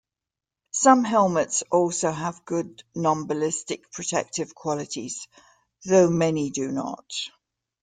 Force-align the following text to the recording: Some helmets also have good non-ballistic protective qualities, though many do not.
Some 0.71 1.03
helmets 1.03 1.61
also 1.71 2.09
have 2.11 2.43
good 2.43 2.81
non-ballistic 2.95 3.91
protective 3.91 4.55
qualities, 4.55 5.27
though 5.85 6.09
many 6.09 6.49
do 6.49 6.71
not. 6.71 7.05